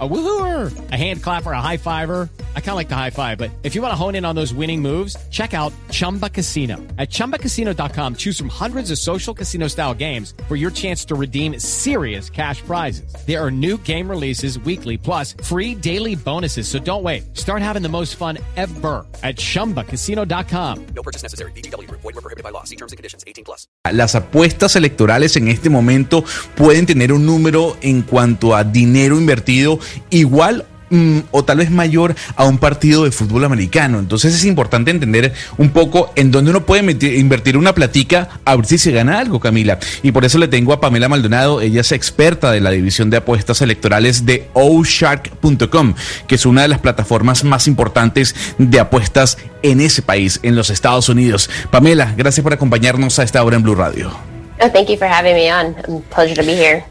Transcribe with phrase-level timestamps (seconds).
[0.00, 2.28] A woohooer, a hand clapper, a high fiver.
[2.56, 4.34] I kind of like the high five, but if you want to hone in on
[4.34, 6.78] those winning moves, check out Chumba Casino.
[6.98, 11.60] At ChumbaCasino.com, choose from hundreds of social casino style games for your chance to redeem
[11.60, 13.14] serious cash prizes.
[13.24, 16.66] There are new game releases weekly, plus free daily bonuses.
[16.66, 17.36] So don't wait.
[17.36, 20.86] Start having the most fun ever at ChumbaCasino.com.
[20.86, 21.52] No purchase necessary.
[21.52, 21.88] BGW.
[21.88, 22.64] Void were prohibited by law.
[22.64, 23.22] See terms and conditions.
[23.28, 23.68] 18 plus.
[23.92, 26.24] Las apuestas electorales en este momento
[26.56, 29.78] pueden tener un número en cuanto a dinero invertido
[30.10, 33.98] igual mm, o tal vez mayor a un partido de fútbol americano.
[33.98, 36.82] Entonces es importante entender un poco en dónde uno puede
[37.18, 39.78] invertir una platica a ver si se gana algo, Camila.
[40.02, 43.18] Y por eso le tengo a Pamela Maldonado, ella es experta de la división de
[43.18, 45.94] apuestas electorales de oshark.com,
[46.26, 50.70] que es una de las plataformas más importantes de apuestas en ese país, en los
[50.70, 51.50] Estados Unidos.
[51.70, 54.12] Pamela, gracias por acompañarnos a esta hora en Blue Radio.
[54.60, 55.74] Oh, thank you for having me on.
[56.10, 56.84] pleasure to be here.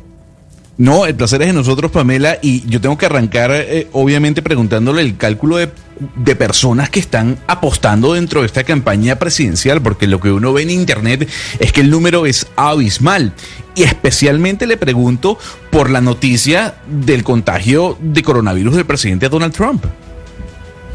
[0.84, 5.02] No, el placer es de nosotros, Pamela, y yo tengo que arrancar, eh, obviamente, preguntándole
[5.02, 5.70] el cálculo de,
[6.18, 10.64] de, personas que están apostando dentro de esta campaña presidencial, porque lo que uno ve
[10.64, 13.32] en Internet es que el número es abismal.
[13.76, 15.38] Y especialmente le pregunto
[15.72, 19.86] por la noticia del contagio de coronavirus del presidente Donald Trump.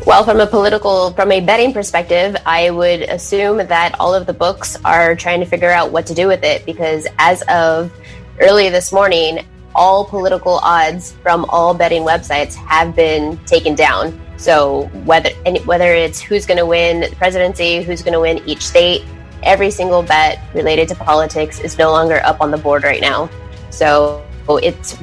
[0.04, 4.34] Well, from a political, from a betting perspective, I would assume that all of the
[4.34, 7.90] books are trying to figure out what to do with it because as of
[8.38, 14.18] early this morning, all political odds from all betting websites have been taken down.
[14.36, 15.30] So whether
[15.64, 19.04] whether it's who's going to win the presidency, who's going to win each state,
[19.42, 23.28] every single bet related to politics is no longer up on the board right now.
[23.70, 24.96] So it's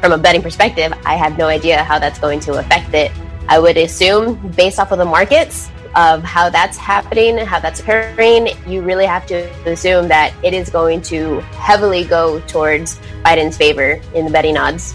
[0.00, 3.10] from a betting perspective, I have no idea how that's going to affect it.
[3.48, 7.80] I would assume based off of the markets of how that's happening, and how that's
[7.80, 13.56] occurring, you really have to assume that it is going to heavily go towards Biden's
[13.56, 14.94] favor in the betting odds.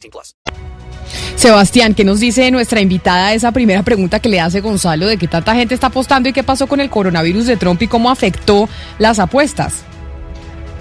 [0.00, 0.36] 18 plus.
[1.36, 5.26] Sebastián, ¿qué nos dice nuestra invitada esa primera pregunta que le hace Gonzalo de que
[5.26, 8.68] tanta gente está apostando y qué pasó con el coronavirus de Trump y cómo afectó
[8.98, 9.84] las apuestas?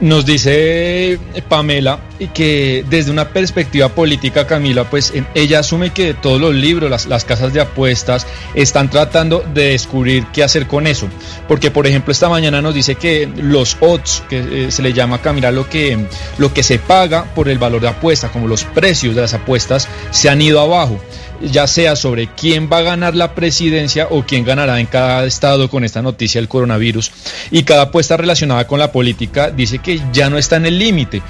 [0.01, 1.99] Nos dice Pamela
[2.33, 7.25] que desde una perspectiva política, Camila, pues ella asume que todos los libros, las, las,
[7.25, 11.07] casas de apuestas, están tratando de descubrir qué hacer con eso.
[11.47, 15.21] Porque, por ejemplo, esta mañana nos dice que los odds, que eh, se le llama
[15.21, 15.97] Camila lo que,
[16.37, 19.87] lo que se paga por el valor de apuesta, como los precios de las apuestas,
[20.11, 20.99] se han ido abajo
[21.41, 25.69] ya sea sobre quién va a ganar la presidencia o quién ganará en cada estado
[25.69, 27.11] con esta noticia del coronavirus.
[27.51, 31.21] Y cada apuesta relacionada con la política dice que ya no está en el límite.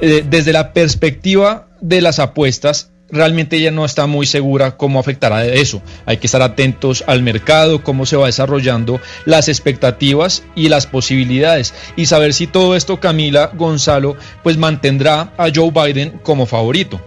[0.00, 5.44] Eh, desde la perspectiva de las apuestas, realmente ella no está muy segura cómo afectará
[5.46, 5.82] eso.
[6.04, 11.74] Hay que estar atentos al mercado, cómo se va desarrollando las expectativas y las posibilidades
[11.96, 17.00] y saber si todo esto Camila Gonzalo pues mantendrá a Joe Biden como favorito.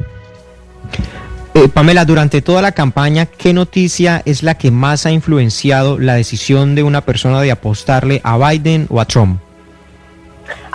[1.57, 6.13] Eh, Pamela, durante toda la campaña, ¿qué noticia es la que más ha influenciado la
[6.13, 9.41] decisión de una persona de apostarle a Biden o a Trump?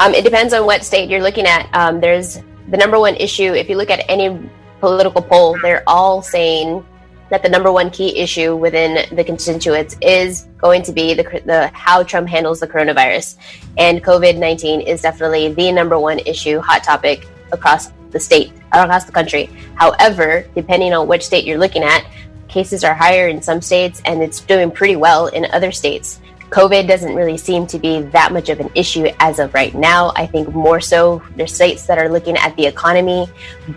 [0.05, 1.69] Um, it depends on what state you're looking at.
[1.73, 3.55] Um, there's the number one issue.
[3.55, 4.37] If you look at any
[4.81, 6.85] political poll, they're all saying
[7.31, 11.71] that the number one key issue within the constituents is going to be the, the
[11.73, 13.37] how Trump handles the coronavirus,
[13.79, 19.05] and COVID nineteen is definitely the number one issue, hot topic across the state, across
[19.05, 19.51] the country.
[19.75, 22.05] However, depending on which state you're looking at,
[22.49, 26.21] cases are higher in some states and it's doing pretty well in other states.
[26.51, 30.13] COVID doesn't really seem to be that much of an issue as of right now.
[30.17, 33.27] I think more so there's states that are looking at the economy,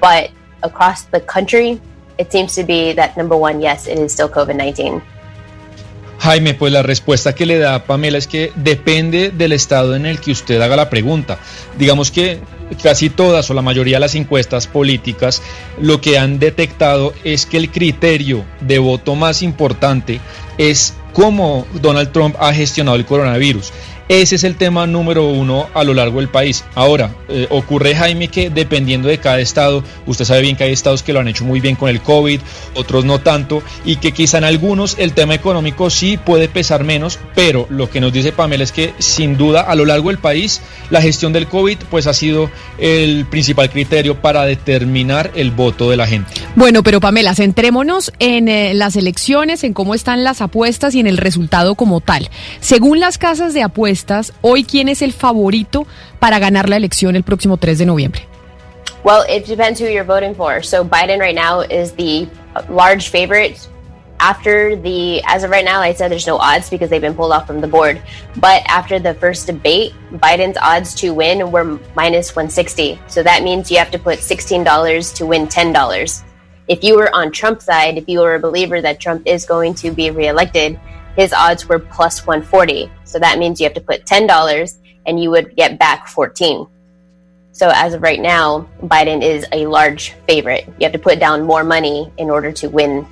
[0.02, 0.30] but
[0.62, 1.80] across the country,
[2.18, 5.02] it seems to be that number one, yes, it is still COVID 19.
[6.20, 10.20] Jaime, pues la respuesta que le da Pamela es que depende del estado en el
[10.20, 11.38] que usted haga la pregunta.
[11.78, 12.40] Digamos que
[12.82, 15.42] casi todas o la mayoría de las encuestas políticas
[15.80, 20.20] lo que han detectado es que el criterio de voto más importante
[20.58, 23.72] es cómo Donald Trump ha gestionado el coronavirus.
[24.08, 26.64] Ese es el tema número uno a lo largo del país.
[26.76, 31.02] Ahora, eh, ocurre Jaime que dependiendo de cada estado, usted sabe bien que hay estados
[31.02, 32.40] que lo han hecho muy bien con el COVID,
[32.76, 37.18] otros no tanto, y que quizá en algunos el tema económico sí puede pesar menos,
[37.34, 40.62] pero lo que nos dice Pamela es que sin duda a lo largo del país
[40.92, 45.98] la gestión del COVID pues ha sido el principal criterio para determinar el voto de
[45.98, 46.32] la gente.
[46.56, 51.08] Bueno, pero Pamela, centrémonos en eh, las elecciones, en cómo están las apuestas y en
[51.08, 52.30] el resultado como tal.
[52.60, 53.95] Según las casas de apuestas,
[54.42, 55.86] hoy quién es el favorito
[56.20, 58.28] para ganar la elección el próximo 3 de noviembre.
[59.04, 60.64] Well, it depends who you're voting for.
[60.64, 62.28] So Biden right now is the
[62.70, 63.70] large favorite.
[64.20, 67.32] After the, as of right now, I said there's no odds because they've been pulled
[67.32, 68.02] off from the board.
[68.38, 73.00] But after the first debate, Biden's odds to win were minus 160.
[73.08, 76.24] So that means you have to put $16 to win $10.
[76.68, 79.76] If you were on Trump's side, if you were a believer that Trump is going
[79.76, 80.80] to be reelected,
[81.16, 82.90] his odds were plus 140.
[83.06, 84.28] So that means you have to put $10
[85.06, 86.68] and you would get back 14.
[87.52, 90.66] So as of right now, Biden is a large favorite.
[90.78, 93.08] You have to put down more money in order to win.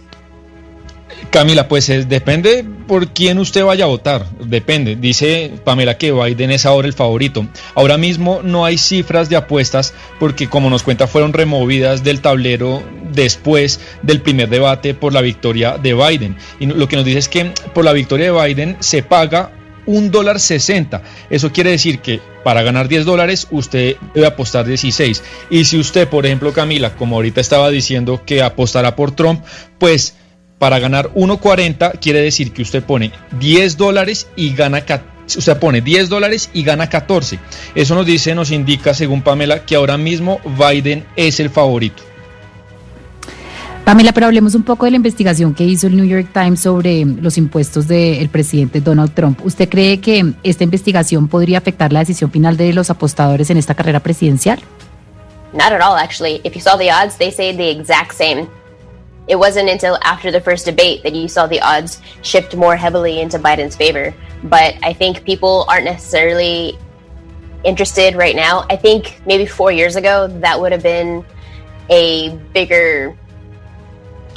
[1.30, 4.96] Camila, pues es, depende por quién usted vaya a votar, depende.
[4.96, 7.48] Dice Pamela que Biden es ahora el favorito.
[7.76, 12.84] Ahora mismo no hay cifras de apuestas porque como nos cuenta fueron removidas del tablero
[13.14, 16.36] después del primer debate por la victoria de Biden.
[16.60, 19.52] Y lo que nos dice es que por la victoria de Biden se paga
[19.86, 21.02] un dólar sesenta.
[21.30, 25.24] Eso quiere decir que para ganar 10 dólares usted debe apostar 16.
[25.50, 29.44] Y si usted, por ejemplo, Camila, como ahorita estaba diciendo que apostará por Trump,
[29.80, 30.16] pues
[30.60, 34.84] para ganar 1.40 quiere decir que usted pone 10 dólares y gana
[35.26, 37.40] Usted pone 10 dólares y gana 14.
[37.76, 42.04] Eso nos dice, nos indica, según Pamela, que ahora mismo Biden es el favorito.
[43.86, 47.04] Pamela, pero hablemos un poco de la investigación que hizo el New York Times sobre
[47.04, 49.42] los impuestos del presidente Donald Trump.
[49.44, 53.76] ¿Usted cree que esta investigación podría afectar la decisión final de los apostadores en esta
[53.76, 54.62] carrera presidencial?
[55.52, 56.40] Not at all, actually.
[56.46, 58.48] If you saw the odds, they say the exact same.
[59.28, 63.20] It wasn't until after the first debate that you saw the odds shift more heavily
[63.20, 64.14] into Biden's favor.
[64.44, 66.78] But I think people aren't necessarily
[67.66, 68.66] interested right now.
[68.70, 71.26] I think maybe four years ago, that would have been
[71.90, 73.18] a bigger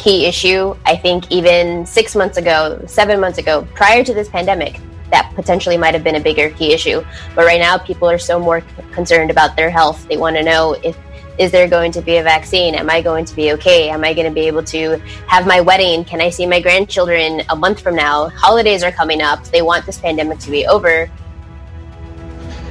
[0.06, 0.76] key issue.
[0.86, 4.80] I think even six months ago, seven months ago, prior to this pandemic,
[5.10, 7.04] that potentially might have been a bigger key issue.
[7.34, 8.60] But right now, people are so more
[8.92, 10.06] concerned about their health.
[10.08, 10.96] They want to know if
[11.38, 12.76] is there going to be a vaccine?
[12.76, 13.90] Am I going to be okay?
[13.90, 16.04] Am I going to be able to have my wedding?
[16.04, 18.28] Can I see my grandchildren a month from now?
[18.28, 19.44] Holidays are coming up.
[19.48, 21.10] They want this pandemic to be over.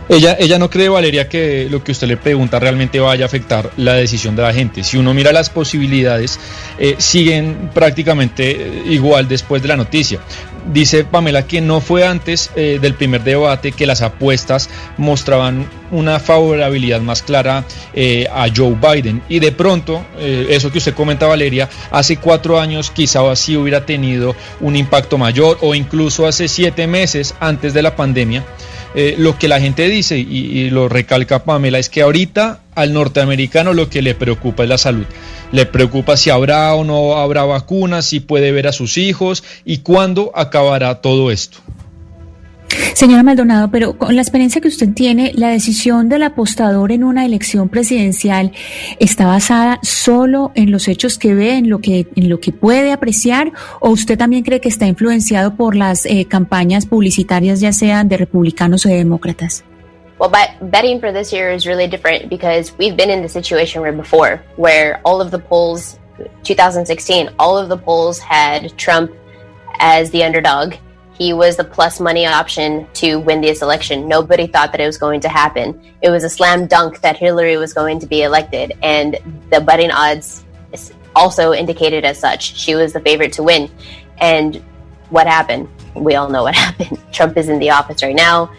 [0.07, 3.71] Ella, ella no cree, Valeria, que lo que usted le pregunta realmente vaya a afectar
[3.77, 4.83] la decisión de la gente.
[4.83, 6.39] Si uno mira las posibilidades,
[6.77, 10.19] eh, siguen prácticamente eh, igual después de la noticia.
[10.71, 16.19] Dice Pamela que no fue antes eh, del primer debate que las apuestas mostraban una
[16.19, 17.63] favorabilidad más clara
[18.33, 19.21] a Joe Biden.
[19.29, 24.35] Y de pronto, eso que usted comenta, Valeria, hace cuatro años quizá así hubiera tenido
[24.59, 28.43] un impacto mayor o incluso hace siete meses antes de la pandemia.
[28.95, 32.93] Eh, lo que la gente dice, y, y, lo recalca Pamela, es que ahorita al
[32.93, 35.05] norteamericano lo que le preocupa es la salud.
[35.51, 39.79] Le preocupa si habrá o no habrá vacunas, si puede ver a sus hijos y
[39.79, 41.57] cuándo acabará todo esto.
[42.93, 47.25] Señora Maldonado, pero con la experiencia que usted tiene, ¿la decisión del apostador en una
[47.25, 48.51] elección presidencial
[48.99, 52.91] está basada solo en los hechos que ve, en lo que, en lo que puede
[52.91, 58.07] apreciar, o usted también cree que está influenciado por las eh, campañas publicitarias, ya sean
[58.07, 59.63] de republicanos o de demócratas?
[60.17, 60.31] Well,
[60.61, 64.41] betting for this year is really different because we've been in the situation where before,
[64.55, 65.99] where all of the polls,
[66.43, 69.11] 2016, all of the polls had Trump
[69.79, 70.75] as the underdog
[71.17, 74.07] he was the plus money option to win this election.
[74.07, 75.81] Nobody thought that it was going to happen.
[76.01, 79.17] It was a slam dunk that Hillary was going to be elected, and
[79.49, 80.45] the betting odds
[81.15, 82.55] also indicated as such.
[82.57, 83.71] She was the favorite to win.
[84.17, 84.61] And
[85.09, 85.69] what happened?
[85.93, 86.99] We all know what happened.
[87.11, 88.53] Trump is in the office right now.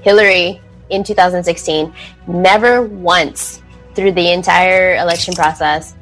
[0.00, 0.60] Hillary
[0.90, 1.92] in 2016
[2.26, 3.62] never once
[3.94, 5.94] through the entire election process,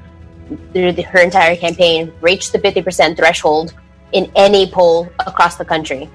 [0.73, 3.75] through the, her entire campaign, reached the 50% threshold
[4.13, 6.09] in any poll across the country.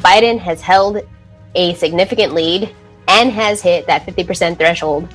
[0.00, 1.00] Biden has held
[1.54, 2.74] a significant lead
[3.08, 5.08] and has hit that 50% threshold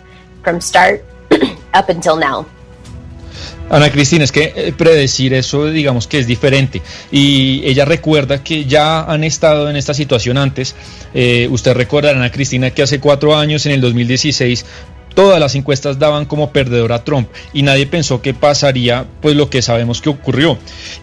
[0.44, 1.04] from start
[1.74, 2.46] up until now.
[3.70, 8.66] Ana Cristina, es que eh, predecir eso digamos que es diferente y ella recuerda que
[8.66, 10.76] ya han estado en esta situación antes.
[11.14, 14.66] Eh, usted recuerda, Ana Cristina, que hace cuatro años, en el 2016,
[15.14, 19.50] todas las encuestas daban como perdedor a Trump y nadie pensó que pasaría pues lo
[19.50, 20.58] que sabemos que ocurrió.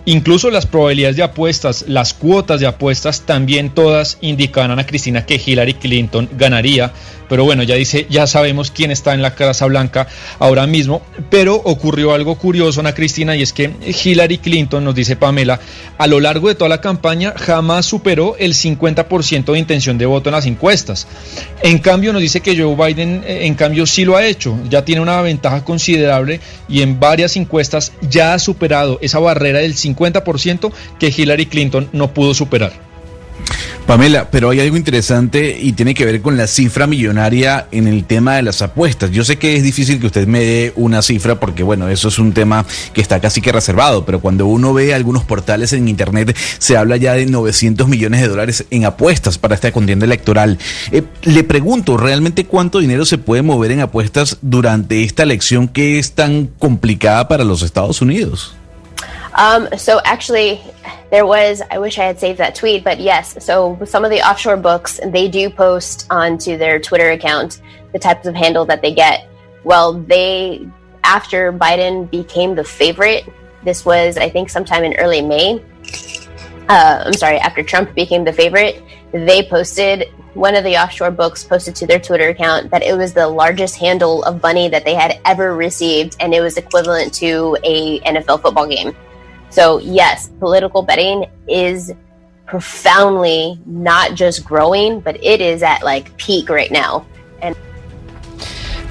[0.04, 5.40] Incluso las probabilidades de apuestas, las cuotas de apuestas también todas indicaban a Cristina que
[5.44, 6.92] Hillary Clinton ganaría,
[7.28, 10.08] pero bueno, ya dice, ya sabemos quién está en la Casa Blanca
[10.38, 13.70] ahora mismo, pero ocurrió algo curioso Ana Cristina y es que
[14.04, 15.60] Hillary Clinton, nos dice Pamela,
[15.98, 20.28] a lo largo de toda la campaña jamás superó el 50% de intención de voto
[20.28, 21.06] en las encuestas.
[21.62, 24.84] En cambio nos dice que Joe Biden eh, en cambio sí lo ha hecho, ya
[24.84, 30.72] tiene una ventaja considerable y en varias encuestas ya ha superado esa barrera del 50%
[30.98, 32.87] que Hillary Clinton no pudo superar.
[33.88, 38.04] Pamela, pero hay algo interesante y tiene que ver con la cifra millonaria en el
[38.04, 39.12] tema de las apuestas.
[39.12, 42.18] Yo sé que es difícil que usted me dé una cifra porque, bueno, eso es
[42.18, 46.36] un tema que está casi que reservado, pero cuando uno ve algunos portales en Internet
[46.58, 50.58] se habla ya de 900 millones de dólares en apuestas para esta contienda electoral.
[50.92, 55.98] Eh, le pregunto, ¿realmente cuánto dinero se puede mover en apuestas durante esta elección que
[55.98, 58.54] es tan complicada para los Estados Unidos?
[59.38, 60.60] Um, so actually,
[61.12, 61.62] there was.
[61.70, 63.42] I wish I had saved that tweet, but yes.
[63.42, 68.26] So some of the offshore books they do post onto their Twitter account the types
[68.26, 69.28] of handle that they get.
[69.62, 70.68] Well, they
[71.04, 73.24] after Biden became the favorite.
[73.62, 75.62] This was, I think, sometime in early May.
[76.68, 81.42] Uh, I'm sorry, after Trump became the favorite, they posted one of the offshore books
[81.44, 84.94] posted to their Twitter account that it was the largest handle of money that they
[84.94, 88.94] had ever received, and it was equivalent to a NFL football game.
[89.50, 91.92] So, yes, political betting is
[92.46, 97.06] profoundly not just growing, but it is at like peak right now.
[97.40, 97.54] And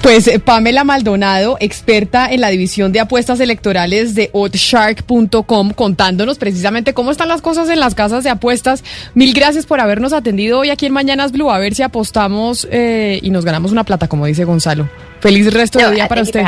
[0.02, 6.94] Pues eh, Pamela Maldonado, experta en la división de apuestas electorales de oddshark.com, contándonos precisamente
[6.94, 8.84] cómo están las cosas en las casas de apuestas.
[9.14, 11.50] Mil gracias por habernos atendido hoy aquí en Mañanas Blue.
[11.50, 14.88] A ver si apostamos eh, y nos ganamos una plata, como dice Gonzalo.
[15.20, 16.44] Feliz resto de día para usted.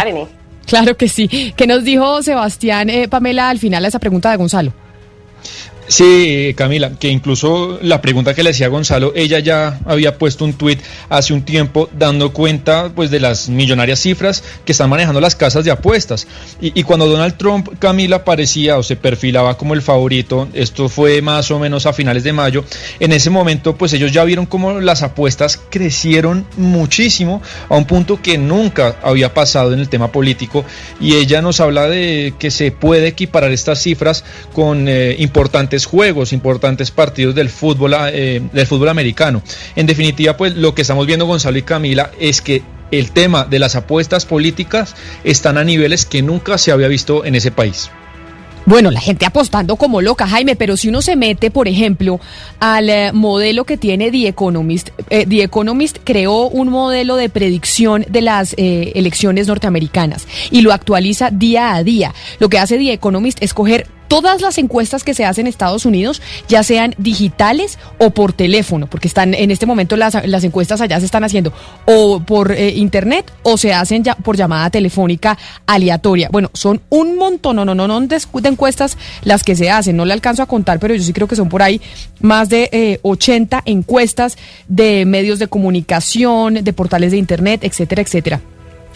[0.66, 1.52] Claro que sí.
[1.56, 4.72] ¿Qué nos dijo Sebastián eh, Pamela al final a esa pregunta de Gonzalo?
[5.90, 10.52] Sí, Camila, que incluso la pregunta que le hacía Gonzalo, ella ya había puesto un
[10.52, 10.78] tuit
[11.08, 15.64] hace un tiempo dando cuenta pues de las millonarias cifras que están manejando las casas
[15.64, 16.28] de apuestas.
[16.60, 21.50] Y, cuando Donald Trump, Camila, parecía o se perfilaba como el favorito, esto fue más
[21.50, 22.64] o menos a finales de mayo,
[23.00, 28.22] en ese momento pues ellos ya vieron como las apuestas crecieron muchísimo a un punto
[28.22, 30.64] que nunca había pasado en el tema político
[31.00, 36.32] y ella nos habla de que se puede equiparar estas cifras con eh, importantes juegos,
[36.32, 39.42] importantes partidos del fútbol, eh, del fútbol americano.
[39.76, 43.58] En definitiva, pues lo que estamos viendo Gonzalo y Camila es que el tema de
[43.58, 44.94] las apuestas políticas
[45.24, 47.90] están a niveles que nunca se había visto en ese país.
[48.66, 52.20] Bueno, la gente apostando como loca, Jaime, pero si uno se mete, por ejemplo,
[52.60, 58.04] al eh, modelo que tiene The Economist, eh, The Economist creó un modelo de predicción
[58.08, 62.14] de las elecciones norteamericanas y lo actualiza día a día.
[62.38, 65.86] Lo que hace The Economist es coger todas las encuestas que se hacen en Estados
[65.86, 70.98] Unidos, ya sean digitales o por teléfono, porque están en este momento las, encuestas allá
[70.98, 71.52] se están haciendo
[71.86, 76.28] o por eh, internet o se hacen ya por llamada telefónica aleatoria.
[76.32, 80.04] Bueno, son un montón, no, no, no, no de, encuestas las que se hacen, no
[80.04, 81.80] le alcanzo a contar, pero yo sí creo que son por ahí
[82.20, 84.36] más de 80 eh, encuestas
[84.66, 88.40] de medios de comunicación, de portales de internet, etcétera, etcétera.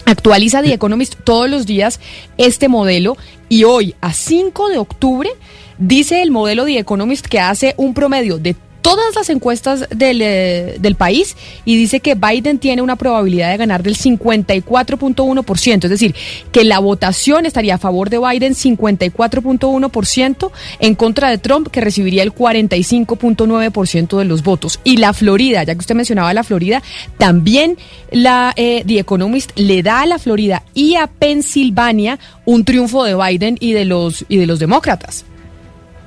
[0.05, 2.01] Actualiza The Economist todos los días
[2.37, 3.17] este modelo
[3.49, 5.31] y hoy, a 5 de octubre,
[5.79, 10.77] dice el modelo The Economist que hace un promedio de todas las encuestas del, eh,
[10.79, 16.15] del, país y dice que Biden tiene una probabilidad de ganar del 54.1%, es decir,
[16.53, 20.51] que la votación estaría a favor de Biden 54.1%,
[20.81, 24.79] en contra de Trump que recibiría el 45.9% de los votos.
[24.85, 26.83] Y la Florida, ya que usted mencionaba la Florida,
[27.17, 27.79] también
[28.11, 33.15] la eh, The Economist le da a la Florida y a Pensilvania un triunfo de
[33.15, 35.25] Biden y de los y de los demócratas.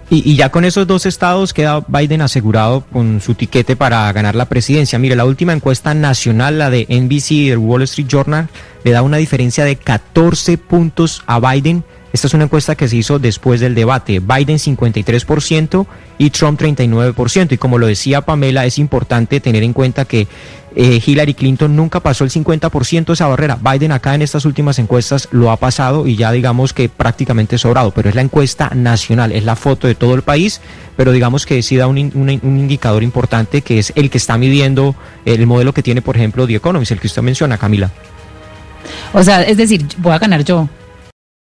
[0.10, 4.46] Y, ya con esos dos estados queda Biden asegurado con su tiquete para ganar la
[4.46, 4.98] presidencia.
[5.00, 8.48] Mire, la última encuesta nacional, la de NBC y el Wall Street Journal,
[8.86, 11.84] le da una diferencia de 14 puntos a Biden.
[12.18, 14.20] Esta es una encuesta que se hizo después del debate.
[14.20, 15.86] Biden 53%
[16.18, 17.52] y Trump 39%.
[17.52, 20.28] Y como lo decía Pamela, es importante tener en cuenta que
[20.76, 23.60] eh, Hillary Clinton nunca pasó el 50% esa barrera.
[23.62, 27.92] Biden acá en estas últimas encuestas lo ha pasado y ya digamos que prácticamente sobrado,
[27.92, 30.60] pero es la encuesta nacional, es la foto de todo el país,
[30.96, 35.46] pero digamos que sí da un, indicador importante que es el que está midiendo el
[35.46, 37.92] modelo que tiene, por ejemplo, The Economist, el que usted menciona, Camila.
[39.14, 40.68] O sea, es decir, voy a ganar yo.